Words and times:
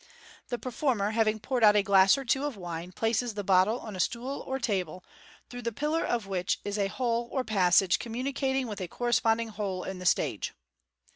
The 0.47 0.57
performer, 0.57 1.11
having 1.11 1.39
poured 1.39 1.63
out 1.63 1.75
a 1.75 1.83
glass 1.83 2.17
or 2.17 2.25
two 2.25 2.43
of 2.45 2.57
wine, 2.57 2.91
places 2.91 3.35
the 3.35 3.43
bottle 3.43 3.79
on 3.81 3.95
a 3.95 3.99
stool 3.99 4.43
or 4.47 4.57
table, 4.57 5.03
through 5.47 5.61
the 5.61 5.71
pillar 5.71 6.03
of 6.03 6.25
which 6.25 6.59
is 6.65 6.79
a 6.79 6.87
hole 6.87 7.29
or 7.31 7.43
pas 7.43 7.75
sage 7.75 7.99
communicating 7.99 8.65
with 8.65 8.81
a 8.81 8.87
corresponding 8.87 9.49
hole 9.49 9.83
in 9.83 9.99
the 9.99 10.07
stage. 10.07 10.53